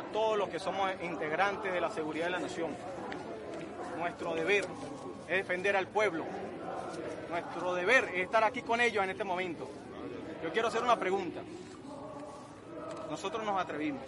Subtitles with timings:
[0.00, 2.74] a todos los que somos integrantes de la seguridad de la nación.
[3.98, 4.64] Nuestro deber
[5.28, 6.24] es defender al pueblo.
[7.28, 9.68] Nuestro deber es estar aquí con ellos en este momento.
[10.42, 11.42] Yo quiero hacer una pregunta.
[13.10, 14.02] Nosotros nos atrevimos.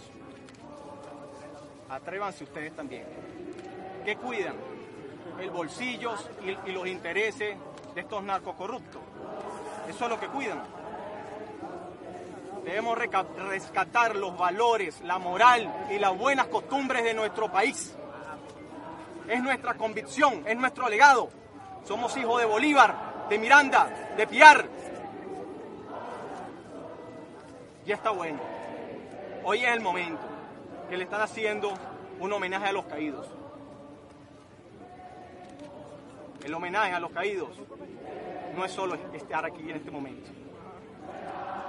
[1.91, 3.05] Atrévanse ustedes también.
[4.05, 4.55] ¿Qué cuidan?
[5.39, 7.57] El bolsillo y, y los intereses
[7.95, 9.03] de estos narcocorruptos.
[9.89, 10.63] Eso es lo que cuidan.
[12.65, 17.97] Debemos rescatar los valores, la moral y las buenas costumbres de nuestro país.
[19.29, 21.29] Es nuestra convicción, es nuestro legado.
[21.85, 24.69] Somos hijos de Bolívar, de Miranda, de Piar.
[27.85, 28.39] Ya está bueno.
[29.45, 30.23] Hoy es el momento
[30.89, 31.73] que le están haciendo
[32.21, 33.27] un homenaje a los caídos.
[36.45, 37.51] El homenaje a los caídos
[38.55, 40.31] no es solo estar aquí en este momento.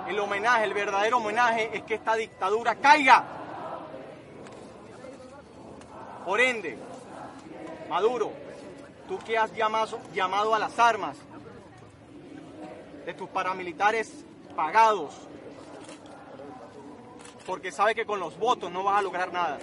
[0.07, 3.23] El homenaje, el verdadero homenaje es que esta dictadura caiga.
[6.25, 6.77] Por ende,
[7.89, 8.31] Maduro,
[9.07, 11.17] tú que has llamado, a las armas
[13.05, 15.13] de tus paramilitares pagados,
[17.45, 19.59] porque sabe que con los votos no vas a lograr nada.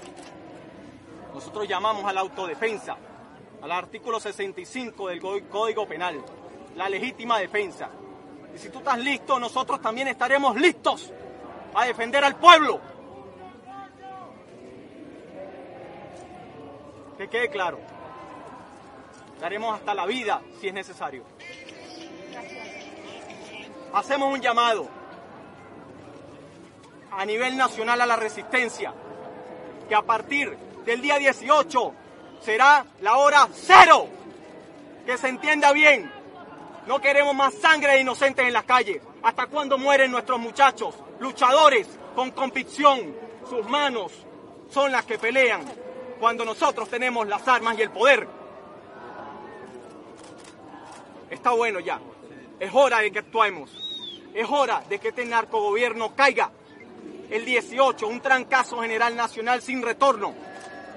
[1.34, 2.96] Nosotros llamamos a la autodefensa,
[3.62, 6.22] al artículo 65 del Código Penal,
[6.76, 7.88] la legítima defensa.
[8.54, 11.12] Y si tú estás listo, nosotros también estaremos listos
[11.74, 12.80] a defender al pueblo.
[17.16, 17.78] Que quede claro.
[19.40, 21.24] Daremos hasta la vida si es necesario.
[23.92, 24.88] Hacemos un llamado
[27.10, 28.94] a nivel nacional a la resistencia,
[29.88, 31.94] que a partir del día 18
[32.40, 34.08] será la hora cero.
[35.04, 36.10] Que se entienda bien,
[36.86, 39.02] no queremos más sangre de inocentes en las calles.
[39.22, 43.14] ¿Hasta cuándo mueren nuestros muchachos, luchadores con convicción?
[43.48, 44.12] Sus manos
[44.70, 45.62] son las que pelean
[46.18, 48.26] cuando nosotros tenemos las armas y el poder.
[51.30, 52.00] Está bueno ya.
[52.58, 53.70] Es hora de que actuemos.
[54.34, 56.50] Es hora de que este narcogobierno caiga.
[57.30, 60.34] El 18, un trancazo general nacional sin retorno.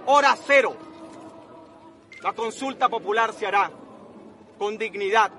[0.06, 0.76] Hora cero.
[2.22, 3.70] La consulta popular se hará
[4.58, 5.32] con dignidad,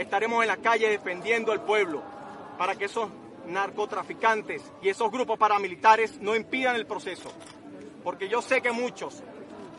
[0.00, 2.02] estaremos en la calle defendiendo al pueblo
[2.56, 3.10] para que esos
[3.46, 7.30] narcotraficantes y esos grupos paramilitares no impidan el proceso.
[8.02, 9.22] Porque yo sé que muchos,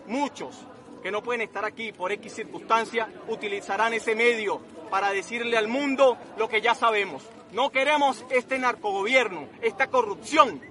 [0.07, 0.55] muchos
[1.01, 4.61] que no pueden estar aquí por X circunstancia, utilizarán ese medio
[4.91, 7.23] para decirle al mundo lo que ya sabemos.
[7.51, 10.61] No queremos este narcogobierno, esta corrupción.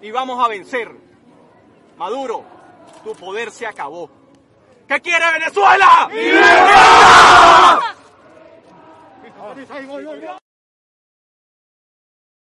[0.00, 0.90] Y vamos a vencer.
[1.98, 2.44] Maduro,
[3.04, 4.10] tu poder se acabó.
[4.88, 6.08] ¿Qué quiere Venezuela?